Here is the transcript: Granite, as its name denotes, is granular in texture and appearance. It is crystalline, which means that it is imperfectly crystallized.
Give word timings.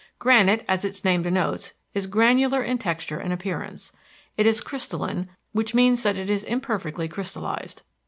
Granite, 0.17 0.65
as 0.67 0.83
its 0.83 1.03
name 1.05 1.21
denotes, 1.21 1.73
is 1.93 2.07
granular 2.07 2.63
in 2.63 2.79
texture 2.79 3.19
and 3.19 3.31
appearance. 3.31 3.93
It 4.35 4.47
is 4.47 4.59
crystalline, 4.59 5.29
which 5.51 5.75
means 5.75 6.01
that 6.01 6.17
it 6.17 6.27
is 6.27 6.41
imperfectly 6.43 7.07
crystallized. 7.07 7.83